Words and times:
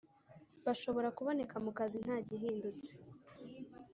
bashobora 0.65 1.09
kuboneka 1.17 1.55
mu 1.65 1.71
kazi 1.77 1.97
ntagihindutse 2.03 2.91